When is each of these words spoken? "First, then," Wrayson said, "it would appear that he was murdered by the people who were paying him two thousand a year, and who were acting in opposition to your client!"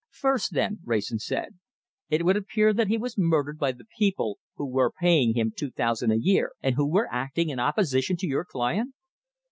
"First, 0.15 0.53
then," 0.53 0.79
Wrayson 0.83 1.19
said, 1.19 1.59
"it 2.09 2.25
would 2.25 2.35
appear 2.35 2.73
that 2.73 2.87
he 2.87 2.97
was 2.97 3.19
murdered 3.19 3.59
by 3.59 3.71
the 3.71 3.85
people 3.99 4.39
who 4.55 4.65
were 4.65 4.89
paying 4.91 5.35
him 5.35 5.53
two 5.55 5.69
thousand 5.69 6.09
a 6.11 6.17
year, 6.19 6.53
and 6.59 6.73
who 6.73 6.89
were 6.89 7.07
acting 7.11 7.49
in 7.49 7.59
opposition 7.59 8.17
to 8.17 8.25
your 8.27 8.43
client!" 8.43 8.95